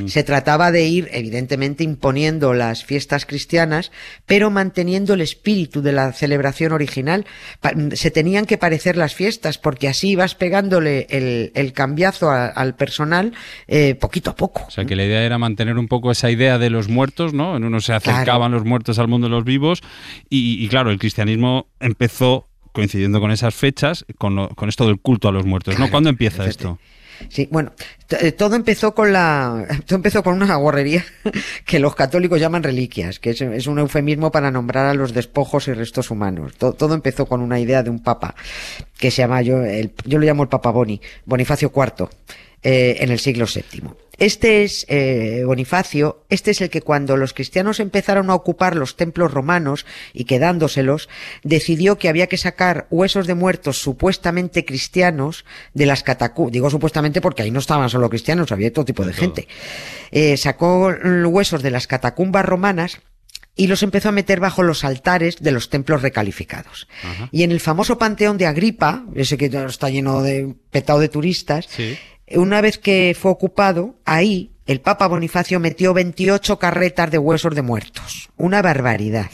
Se 0.08 0.24
trataba 0.24 0.72
de 0.72 0.86
ir, 0.88 1.08
evidentemente, 1.12 1.84
imponiendo 1.84 2.54
las 2.56 2.84
fiestas 2.84 3.26
cristianas, 3.28 3.92
pero 4.26 4.50
manteniendo 4.50 5.14
el 5.14 5.22
espíritu 5.22 5.82
de 5.84 5.92
la 5.92 6.12
celebración 6.14 6.72
original. 6.72 7.26
Se 7.94 8.10
tenían 8.10 8.46
que 8.48 8.58
parecer 8.58 8.98
las 8.98 9.14
fiestas, 9.14 9.58
porque 9.60 9.88
así 9.88 10.10
ibas 10.10 10.34
pegándole 10.36 11.06
el, 11.12 11.52
el 11.54 11.74
cambiazo 11.74 12.30
a- 12.32 12.48
al 12.48 12.76
personal 12.76 13.34
eh, 13.68 13.94
poquito 13.96 14.32
a 14.32 14.36
poco. 14.36 14.66
O 14.68 14.72
sea 14.72 14.86
que 14.86 14.96
la 14.96 15.06
idea 15.06 15.22
era 15.22 15.38
mantener 15.38 15.78
un 15.78 15.88
poco 15.88 16.10
esa 16.12 16.32
idea 16.32 16.58
de 16.58 16.70
los 16.72 16.90
muertos, 16.90 17.34
¿no? 17.34 17.56
En 17.56 17.64
uno 17.66 17.80
se 17.82 17.94
acercaban 17.94 18.52
los 18.52 18.66
muertos 18.66 18.98
al 18.98 19.08
mundo 19.08 19.28
de 19.28 19.32
los 19.32 19.44
vivos 19.44 19.82
y, 20.30 20.39
y 20.40 20.68
claro, 20.70 20.92
el 20.92 21.00
cristianismo 21.00 21.68
empezó 21.80 22.48
coincidiendo 22.72 23.20
con 23.20 23.32
esas 23.32 23.56
fechas, 23.56 24.06
con, 24.18 24.36
lo- 24.36 24.50
con 24.50 24.70
esto 24.70 24.86
del 24.88 25.00
culto 25.00 25.28
a 25.28 25.32
los 25.32 25.46
muertos, 25.46 25.78
¿no? 25.80 25.90
¿Cuándo 25.90 26.10
empieza 26.10 26.46
esto? 26.48 26.80
Sí, 27.28 27.50
bueno, 27.52 27.74
eh, 28.22 28.32
todo 28.32 28.56
empezó 28.56 28.96
con 28.96 29.12
la, 29.12 29.66
todo 29.86 29.98
empezó 29.98 30.24
con 30.24 30.42
una 30.42 30.56
guarrería 30.56 31.04
que 31.66 31.80
los 31.80 31.94
católicos 31.94 32.40
llaman 32.40 32.64
reliquias, 32.64 33.20
que 33.20 33.32
es, 33.32 33.42
es 33.42 33.68
un 33.68 33.80
eufemismo 33.80 34.32
para 34.32 34.52
nombrar 34.52 34.86
a 34.86 34.94
los 34.94 35.14
despojos 35.14 35.68
y 35.68 35.74
restos 35.74 36.12
humanos. 36.12 36.56
To- 36.58 36.72
todo 36.74 36.94
empezó 36.94 37.26
con 37.26 37.42
una 37.42 37.60
idea 37.60 37.84
de 37.84 37.90
un 37.90 38.00
papa 38.02 38.36
que 38.98 39.12
se 39.12 39.18
llama 39.24 39.42
yo, 39.42 39.62
el, 39.66 39.92
yo 40.06 40.18
lo 40.18 40.26
llamo 40.26 40.44
el 40.44 40.50
Papa 40.50 40.72
Boni, 40.72 41.02
Bonifacio 41.26 41.74
IV. 41.76 42.08
eh, 42.64 42.98
en 43.02 43.12
el 43.12 43.20
siglo 43.20 43.46
VII. 43.54 43.84
Este 44.20 44.64
es 44.64 44.86
eh, 44.90 45.44
Bonifacio, 45.46 46.26
este 46.30 46.52
es 46.52 46.60
el 46.60 46.70
que 46.70 46.82
cuando 46.82 47.16
los 47.16 47.34
cristianos 47.34 47.80
empezaron 47.80 48.30
a 48.30 48.36
ocupar 48.36 48.76
los 48.76 48.98
templos 48.98 49.32
romanos 49.32 49.86
y 50.14 50.26
quedándoselos, 50.26 51.08
decidió 51.44 51.98
que 51.98 52.10
había 52.10 52.28
que 52.28 52.38
sacar 52.38 52.88
huesos 52.90 53.28
de 53.28 53.36
muertos 53.36 53.82
supuestamente 53.82 54.66
cristianos 54.66 55.46
de 55.74 55.86
las 55.86 56.04
catacumbas. 56.04 56.52
Digo 56.52 56.70
supuestamente 56.70 57.22
porque 57.22 57.44
ahí 57.44 57.52
no 57.52 57.60
estaban 57.60 57.90
solo 57.90 58.10
cristianos, 58.10 58.52
había 58.52 58.74
todo 58.74 58.86
tipo 58.86 59.06
de, 59.06 59.14
gente. 59.14 59.48
Eh, 60.12 60.36
sacó 60.36 60.94
huesos 61.26 61.64
de 61.64 61.72
las 61.72 61.88
catacumbas 61.88 62.46
romanas 62.46 63.00
y 63.56 63.68
los 63.68 63.84
empezó 63.84 64.10
a 64.10 64.14
meter 64.14 64.40
bajo 64.40 64.64
los 64.64 64.84
altares 64.84 65.38
de 65.42 65.52
los 65.52 65.70
templos 65.70 66.02
recalificados. 66.02 66.88
Y 67.32 67.44
en 67.44 67.52
el 67.52 67.60
famoso 67.60 67.98
panteón 67.98 68.38
de 68.38 68.48
Agripa, 68.48 69.06
ese 69.16 69.38
que 69.38 69.46
está 69.46 69.90
lleno 69.90 70.22
de 70.22 70.56
petado 70.72 71.00
de 71.00 71.10
turistas, 71.10 71.68
Sí. 71.70 71.98
Una 72.36 72.62
vez 72.62 72.78
que 72.78 73.16
fue 73.20 73.32
ocupado, 73.32 73.96
ahí 74.06 74.52
el 74.70 74.82
Papa 74.82 75.08
Bonifacio 75.08 75.60
metió 75.60 75.96
28 75.96 76.60
carretas 76.60 77.10
de 77.10 77.18
huesos 77.18 77.56
de 77.56 77.64
muertos. 77.64 78.30
Una 78.38 78.62
barbaridad. 78.62 79.32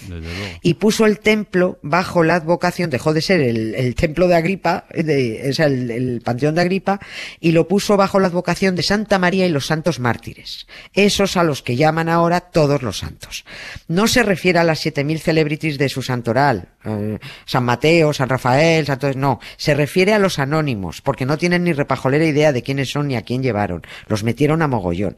Y 0.61 0.75
puso 0.75 1.05
el 1.05 1.19
templo 1.19 1.77
bajo 1.81 2.23
la 2.23 2.35
advocación, 2.35 2.89
dejó 2.89 3.13
de 3.13 3.21
ser 3.21 3.41
el, 3.41 3.75
el 3.75 3.95
templo 3.95 4.29
de 4.29 4.35
Agripa, 4.35 4.85
de, 4.93 5.47
o 5.49 5.53
sea, 5.53 5.65
el, 5.65 5.91
el 5.91 6.21
panteón 6.21 6.55
de 6.55 6.61
Agripa, 6.61 7.01
y 7.41 7.51
lo 7.51 7.67
puso 7.67 7.97
bajo 7.97 8.21
la 8.21 8.27
advocación 8.27 8.77
de 8.77 8.83
Santa 8.83 9.19
María 9.19 9.45
y 9.45 9.49
los 9.49 9.65
santos 9.65 9.99
mártires. 9.99 10.67
Esos 10.93 11.35
a 11.35 11.43
los 11.43 11.61
que 11.61 11.75
llaman 11.75 12.07
ahora 12.07 12.39
todos 12.39 12.81
los 12.81 12.99
santos. 12.99 13.43
No 13.89 14.07
se 14.07 14.23
refiere 14.23 14.59
a 14.59 14.63
las 14.63 14.79
7000 14.79 15.19
celebrities 15.19 15.77
de 15.77 15.89
su 15.89 16.01
santoral, 16.01 16.69
eh, 16.85 17.19
San 17.45 17.65
Mateo, 17.65 18.13
San 18.13 18.29
Rafael, 18.29 18.85
Santo, 18.85 19.11
no, 19.15 19.41
se 19.57 19.73
refiere 19.73 20.13
a 20.13 20.19
los 20.19 20.39
anónimos, 20.39 21.01
porque 21.01 21.25
no 21.25 21.37
tienen 21.37 21.65
ni 21.65 21.73
repajolera 21.73 22.25
idea 22.25 22.53
de 22.53 22.63
quiénes 22.63 22.89
son 22.89 23.09
ni 23.09 23.17
a 23.17 23.23
quién 23.23 23.43
llevaron. 23.43 23.81
Los 24.07 24.23
metieron 24.23 24.61
a 24.61 24.67
mogollón. 24.67 25.17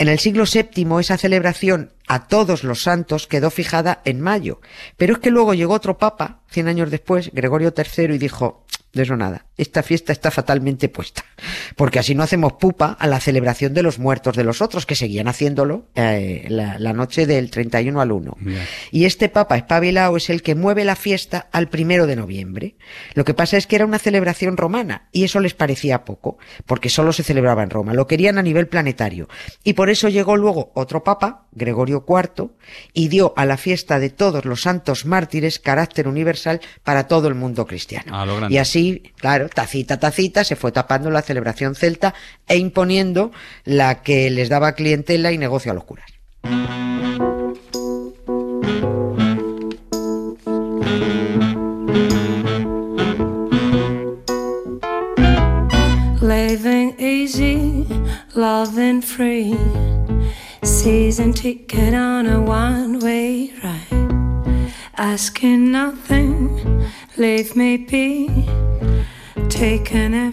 En 0.00 0.08
el 0.08 0.18
siglo 0.18 0.44
VII 0.50 0.98
esa 0.98 1.18
celebración 1.18 1.92
a 2.08 2.26
todos 2.26 2.64
los 2.64 2.82
santos 2.82 3.26
quedó 3.26 3.50
fijada 3.50 4.00
en 4.06 4.20
mayo, 4.22 4.60
pero 4.96 5.12
es 5.12 5.18
que 5.18 5.30
luego 5.30 5.52
llegó 5.52 5.74
otro 5.74 5.98
papa, 5.98 6.40
cien 6.48 6.68
años 6.68 6.90
después, 6.90 7.30
Gregorio 7.34 7.74
III, 7.76 8.14
y 8.14 8.18
dijo, 8.18 8.59
de 8.92 9.02
eso 9.02 9.16
nada, 9.16 9.46
esta 9.56 9.82
fiesta 9.82 10.12
está 10.12 10.30
fatalmente 10.30 10.88
puesta, 10.88 11.24
porque 11.76 11.98
así 11.98 12.14
no 12.14 12.22
hacemos 12.22 12.54
pupa 12.54 12.96
a 12.98 13.06
la 13.06 13.20
celebración 13.20 13.74
de 13.74 13.82
los 13.82 13.98
muertos 13.98 14.36
de 14.36 14.44
los 14.44 14.60
otros, 14.60 14.86
que 14.86 14.96
seguían 14.96 15.28
haciéndolo 15.28 15.86
eh, 15.94 16.46
la, 16.48 16.78
la 16.78 16.92
noche 16.92 17.26
del 17.26 17.50
31 17.50 18.00
al 18.00 18.12
1. 18.12 18.36
Bien. 18.40 18.62
Y 18.90 19.04
este 19.04 19.28
papa 19.28 19.56
espabilado 19.56 20.16
es 20.16 20.30
el 20.30 20.42
que 20.42 20.54
mueve 20.54 20.84
la 20.84 20.96
fiesta 20.96 21.48
al 21.52 21.68
primero 21.68 22.06
de 22.06 22.16
noviembre. 22.16 22.76
Lo 23.14 23.24
que 23.24 23.34
pasa 23.34 23.56
es 23.56 23.66
que 23.66 23.76
era 23.76 23.86
una 23.86 23.98
celebración 23.98 24.56
romana 24.56 25.08
y 25.12 25.24
eso 25.24 25.40
les 25.40 25.54
parecía 25.54 26.04
poco, 26.04 26.38
porque 26.66 26.88
solo 26.88 27.12
se 27.12 27.22
celebraba 27.22 27.62
en 27.62 27.70
Roma. 27.70 27.94
Lo 27.94 28.06
querían 28.06 28.38
a 28.38 28.42
nivel 28.42 28.66
planetario. 28.68 29.28
Y 29.62 29.74
por 29.74 29.90
eso 29.90 30.08
llegó 30.08 30.36
luego 30.36 30.72
otro 30.74 31.04
papa, 31.04 31.46
Gregorio 31.52 32.04
IV, 32.08 32.50
y 32.92 33.08
dio 33.08 33.34
a 33.36 33.44
la 33.44 33.56
fiesta 33.56 33.98
de 33.98 34.10
todos 34.10 34.44
los 34.44 34.62
santos 34.62 35.04
mártires 35.06 35.58
carácter 35.58 36.08
universal 36.08 36.60
para 36.82 37.06
todo 37.06 37.28
el 37.28 37.34
mundo 37.34 37.66
cristiano. 37.66 38.18
A 38.18 38.26
lo 38.26 38.36
grande. 38.36 38.54
y 38.54 38.58
así, 38.58 38.79
claro, 39.16 39.48
tacita 39.48 39.98
tacita, 39.98 40.44
se 40.44 40.56
fue 40.56 40.72
tapando 40.72 41.10
la 41.10 41.22
celebración 41.22 41.74
celta 41.74 42.14
e 42.48 42.56
imponiendo 42.56 43.32
la 43.64 44.02
que 44.02 44.30
les 44.30 44.48
daba 44.48 44.74
clientela 44.74 45.32
y 45.32 45.38
negocio 45.38 45.72
a 45.72 45.74
los 45.74 45.84
curas. 45.84 46.06
Living 56.22 56.94
easy, 56.98 57.86
loving 58.34 59.02
free. 59.02 59.56
Season 60.62 61.32
ticket 61.32 61.94
on 61.94 62.26
a 62.26 62.40
one 62.40 62.98
way 63.00 63.52
ride. 63.62 64.10
Asking 64.96 65.72
nothing, 65.72 66.84
leave 67.16 67.56
me 67.56 67.78
be. 67.78 68.59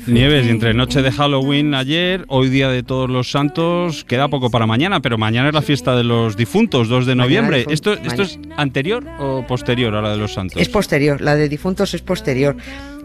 Nieves, 0.07 0.45
y 0.47 0.49
entre 0.49 0.73
noche 0.73 1.01
de 1.01 1.11
Halloween 1.11 1.73
ayer, 1.73 2.23
hoy 2.29 2.47
día 2.47 2.69
de 2.69 2.81
todos 2.81 3.09
los 3.09 3.29
santos, 3.29 4.05
queda 4.05 4.29
poco 4.29 4.49
para 4.49 4.65
mañana, 4.65 5.01
pero 5.01 5.17
mañana 5.17 5.49
es 5.49 5.53
la 5.53 5.61
fiesta 5.61 5.97
de 5.97 6.05
los 6.05 6.37
difuntos, 6.37 6.87
2 6.87 7.05
de 7.05 7.15
noviembre. 7.15 7.65
¿Esto, 7.69 7.91
¿Esto 7.91 8.21
es 8.21 8.39
anterior 8.55 9.03
o 9.19 9.45
posterior 9.45 9.93
a 9.95 10.01
la 10.01 10.11
de 10.11 10.17
los 10.17 10.33
santos? 10.33 10.61
Es 10.61 10.69
posterior, 10.69 11.19
la 11.19 11.35
de 11.35 11.49
difuntos 11.49 11.93
es 11.93 12.01
posterior. 12.01 12.55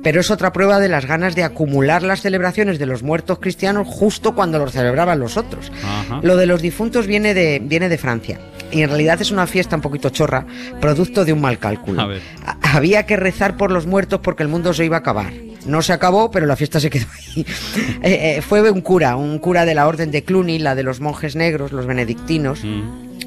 Pero 0.05 0.21
es 0.21 0.31
otra 0.31 0.53
prueba 0.53 0.79
de 0.79 0.89
las 0.89 1.07
ganas 1.07 1.35
de 1.35 1.43
acumular 1.43 2.05
las 2.05 2.23
celebraciones 2.23 2.79
de 2.79 2.87
los 2.87 3.03
muertos 3.03 3.41
cristianos 3.41 3.89
justo 3.89 4.35
cuando 4.37 4.61
los 4.61 4.71
celebraban 4.73 5.19
los 5.19 5.37
otros. 5.37 5.73
Ajá. 5.85 6.21
Lo 6.23 6.37
de 6.37 6.47
los 6.47 6.63
difuntos 6.63 7.09
viene 7.09 7.35
de, 7.35 7.61
viene 7.65 7.89
de 7.89 7.99
Francia. 7.99 8.39
Y 8.71 8.83
en 8.83 8.89
realidad 8.91 9.21
es 9.21 9.33
una 9.33 9.49
fiesta 9.49 9.75
un 9.75 9.83
poquito 9.83 10.09
chorra, 10.11 10.47
producto 10.81 11.25
de 11.25 11.33
un 11.33 11.41
mal 11.41 11.59
cálculo. 11.59 12.01
A 12.01 12.07
ver. 12.07 12.23
Ha- 12.47 12.77
Había 12.77 13.07
que 13.07 13.17
rezar 13.17 13.57
por 13.57 13.73
los 13.73 13.87
muertos 13.87 14.21
porque 14.23 14.45
el 14.45 14.49
mundo 14.49 14.73
se 14.73 14.85
iba 14.85 14.97
a 14.97 15.01
acabar. 15.01 15.33
No 15.67 15.83
se 15.83 15.93
acabó, 15.93 16.31
pero 16.31 16.47
la 16.47 16.57
fiesta 16.57 16.81
se 16.81 16.91
quedó 16.91 17.07
ahí. 17.13 17.47
Eh, 18.03 18.39
eh, 18.39 18.43
fue 18.43 18.69
un 18.71 18.81
cura, 18.81 19.17
un 19.17 19.39
cura 19.39 19.65
de 19.65 19.75
la 19.75 19.87
orden 19.87 20.11
de 20.11 20.25
Cluny, 20.25 20.59
la 20.59 20.75
de 20.75 20.83
los 20.83 21.01
monjes 21.01 21.37
negros, 21.37 21.71
los 21.73 21.87
benedictinos. 21.87 22.61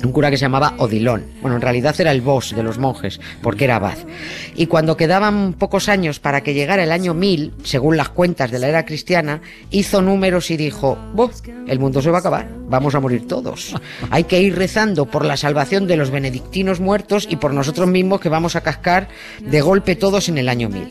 Un 0.04 0.12
cura 0.12 0.30
que 0.30 0.38
se 0.38 0.46
llamaba 0.46 0.74
Odilon. 0.78 1.24
Bueno, 1.42 1.56
en 1.56 1.62
realidad 1.62 1.96
era 2.00 2.12
el 2.12 2.22
boss 2.22 2.56
de 2.56 2.64
los 2.64 2.78
monjes, 2.78 3.20
porque 3.42 3.66
era 3.66 3.78
abad. 3.78 3.98
Y 4.56 4.68
cuando 4.68 4.98
quedaban 4.98 5.54
pocos 5.54 5.90
años 5.90 6.20
para 6.20 6.42
que 6.42 6.54
llegara 6.54 6.84
el 6.84 6.92
año 6.92 7.14
1000, 7.14 7.54
según 7.64 7.98
las 7.98 8.10
cuentas 8.10 8.52
de 8.52 8.60
la 8.60 8.68
era 8.68 8.86
cristiana, 8.86 9.42
hizo 9.72 10.02
números 10.02 10.52
y 10.52 10.58
dijo, 10.58 10.98
"Buh, 11.14 11.32
el 11.68 11.80
mundo 11.80 12.02
se 12.02 12.12
va 12.12 12.18
a 12.18 12.20
acabar, 12.20 12.48
vamos 12.68 12.96
a 12.96 13.00
morir 13.00 13.28
todos. 13.28 13.76
Hay 14.10 14.26
que 14.26 14.42
ir 14.42 14.56
rezando 14.56 15.06
por 15.06 15.26
la 15.26 15.38
salvación 15.38 15.88
de 15.88 15.98
los 15.98 16.12
benedictinos 16.12 16.80
muertos 16.80 17.28
y 17.30 17.38
por 17.38 17.54
nosotros 17.54 17.88
mismos 17.88 18.20
que 18.22 18.30
vamos 18.30 18.56
a 18.56 18.62
cascar 18.62 19.08
de 19.40 19.62
golpe 19.62 19.96
todos 19.96 20.30
en 20.30 20.38
el 20.38 20.50
año 20.50 20.70
1000. 20.70 20.90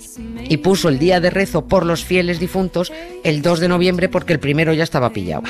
Y 0.49 0.59
puso 0.59 0.89
el 0.89 0.99
día 0.99 1.21
de 1.21 1.31
rezo 1.31 1.67
por 1.67 1.87
los 1.87 2.05
fieles 2.05 2.41
difuntos 2.41 2.93
el 3.23 3.43
2 3.43 3.61
de 3.61 3.69
noviembre 3.69 4.09
porque 4.09 4.33
el 4.33 4.41
primero 4.41 4.73
ya 4.73 4.85
estaba 4.85 5.11
pillado. 5.11 5.43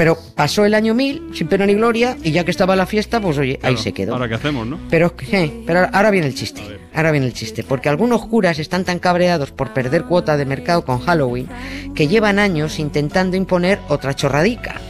Pero 0.00 0.16
pasó 0.34 0.64
el 0.64 0.72
año 0.72 0.94
1000 0.94 1.32
sin 1.34 1.46
pena 1.46 1.66
ni 1.66 1.74
gloria 1.74 2.16
y 2.22 2.30
ya 2.30 2.42
que 2.42 2.50
estaba 2.50 2.74
la 2.74 2.86
fiesta, 2.86 3.20
pues 3.20 3.36
oye, 3.36 3.60
ahí 3.62 3.76
se 3.76 3.92
quedó. 3.92 4.14
Ahora 4.14 4.30
qué 4.30 4.34
hacemos, 4.36 4.66
¿no? 4.66 4.78
Pero, 4.88 5.14
¿qué? 5.14 5.62
Pero 5.66 5.90
ahora 5.92 6.10
viene 6.10 6.26
el 6.26 6.34
chiste. 6.34 6.62
Ahora 6.94 7.10
viene 7.10 7.26
el 7.26 7.34
chiste. 7.34 7.64
Porque 7.64 7.90
algunos 7.90 8.24
curas 8.24 8.58
están 8.58 8.86
tan 8.86 8.98
cabreados 8.98 9.50
por 9.50 9.74
perder 9.74 10.04
cuota 10.04 10.38
de 10.38 10.46
mercado 10.46 10.86
con 10.86 11.00
Halloween 11.00 11.48
que 11.94 12.08
llevan 12.08 12.38
años 12.38 12.78
intentando 12.78 13.36
imponer 13.36 13.78
otra 13.88 14.14
chorradica. 14.14 14.80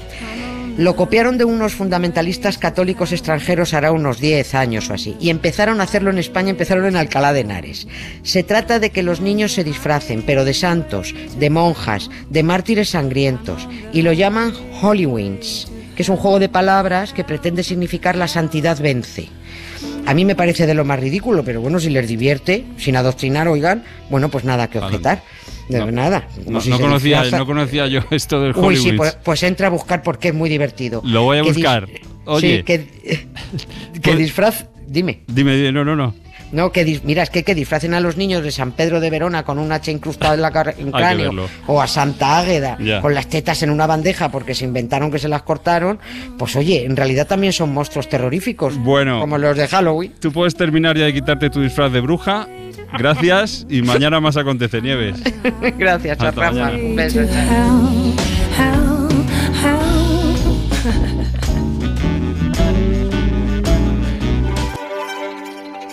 Lo 0.76 0.96
copiaron 0.96 1.36
de 1.36 1.44
unos 1.44 1.74
fundamentalistas 1.74 2.56
católicos 2.56 3.12
extranjeros 3.12 3.74
hará 3.74 3.92
unos 3.92 4.18
10 4.18 4.54
años 4.54 4.88
o 4.88 4.94
así. 4.94 5.16
Y 5.20 5.30
empezaron 5.30 5.80
a 5.80 5.84
hacerlo 5.84 6.10
en 6.10 6.18
España, 6.18 6.50
empezaron 6.50 6.86
en 6.86 6.96
Alcalá 6.96 7.32
de 7.32 7.40
Henares. 7.40 7.86
Se 8.22 8.42
trata 8.42 8.78
de 8.78 8.90
que 8.90 9.02
los 9.02 9.20
niños 9.20 9.52
se 9.52 9.64
disfracen, 9.64 10.22
pero 10.22 10.44
de 10.44 10.54
santos, 10.54 11.14
de 11.38 11.50
monjas, 11.50 12.10
de 12.30 12.42
mártires 12.42 12.90
sangrientos. 12.90 13.68
Y 13.92 14.02
lo 14.02 14.12
llaman 14.12 14.52
Hollyweens, 14.80 15.68
que 15.96 16.02
es 16.02 16.08
un 16.08 16.16
juego 16.16 16.38
de 16.38 16.48
palabras 16.48 17.12
que 17.12 17.24
pretende 17.24 17.62
significar 17.62 18.16
la 18.16 18.28
santidad 18.28 18.80
vence. 18.80 19.28
A 20.06 20.14
mí 20.14 20.24
me 20.24 20.34
parece 20.34 20.66
de 20.66 20.74
lo 20.74 20.84
más 20.84 20.98
ridículo, 20.98 21.44
pero 21.44 21.60
bueno, 21.60 21.78
si 21.78 21.90
les 21.90 22.08
divierte, 22.08 22.64
sin 22.78 22.96
adoctrinar, 22.96 23.48
oigan, 23.48 23.84
bueno, 24.08 24.28
pues 24.28 24.44
nada 24.44 24.68
que 24.68 24.78
objetar. 24.78 25.22
De 25.70 25.78
No. 25.78 25.90
nada. 25.90 26.26
No, 26.46 26.60
si 26.60 26.70
conocía, 26.70 27.22
disfraza- 27.22 27.38
no 27.38 27.46
conocía 27.46 27.86
yo 27.86 28.00
esto 28.10 28.40
del 28.40 28.52
Uy, 28.56 28.64
Hollywood. 28.66 28.82
sí, 28.90 28.92
pues, 28.96 29.18
pues 29.24 29.42
entra 29.42 29.68
a 29.68 29.70
buscar 29.70 30.02
porque 30.02 30.28
es 30.28 30.34
muy 30.34 30.50
divertido. 30.50 31.00
Lo 31.04 31.22
voy 31.22 31.38
a 31.38 31.42
Que 31.42 31.52
buscar. 31.52 31.88
Oye. 32.26 32.58
Sí, 32.58 32.62
que, 32.64 32.86
que 33.94 34.00
Pues- 34.02 34.18
disfraz... 34.18 34.66
Dime. 34.86 35.20
Dime, 35.28 35.54
dime, 35.56 35.70
no, 35.70 35.84
no, 35.84 35.94
no. 35.94 36.14
No, 36.52 36.72
que 36.72 36.84
dis- 36.86 37.00
mira, 37.04 37.22
es 37.22 37.30
que, 37.30 37.42
que 37.44 37.54
disfracen 37.54 37.94
a 37.94 38.00
los 38.00 38.16
niños 38.16 38.42
de 38.42 38.50
San 38.50 38.72
Pedro 38.72 39.00
de 39.00 39.10
Verona 39.10 39.42
con 39.44 39.58
un 39.58 39.70
hacha 39.72 39.90
incrustada 39.90 40.34
en 40.34 40.42
la 40.42 40.74
en 40.78 40.90
cráneo. 40.90 41.48
O 41.66 41.80
a 41.80 41.86
Santa 41.86 42.38
Águeda 42.38 42.78
con 43.00 43.14
las 43.14 43.28
tetas 43.28 43.62
en 43.62 43.70
una 43.70 43.86
bandeja 43.86 44.30
porque 44.30 44.54
se 44.54 44.64
inventaron 44.64 45.10
que 45.10 45.18
se 45.18 45.28
las 45.28 45.42
cortaron. 45.42 45.98
Pues 46.38 46.56
oye, 46.56 46.84
en 46.84 46.96
realidad 46.96 47.26
también 47.26 47.52
son 47.52 47.72
monstruos 47.72 48.08
terroríficos. 48.08 48.76
Bueno. 48.78 49.20
Como 49.20 49.38
los 49.38 49.56
de 49.56 49.68
Halloween. 49.68 50.12
Tú 50.20 50.32
puedes 50.32 50.54
terminar 50.54 50.96
ya 50.96 51.04
de 51.04 51.12
quitarte 51.12 51.50
tu 51.50 51.60
disfraz 51.60 51.92
de 51.92 52.00
bruja. 52.00 52.46
Gracias 52.98 53.66
y 53.68 53.82
mañana 53.82 54.20
más 54.20 54.36
acontece, 54.36 54.80
Nieves. 54.80 55.16
Gracias, 55.78 56.20
Hasta 56.20 56.30
Rafa. 56.40 56.52
mañana. 56.52 56.78
Un 56.84 56.96
beso. 56.96 57.20